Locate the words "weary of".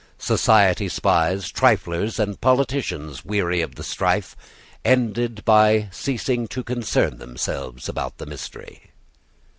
3.23-3.75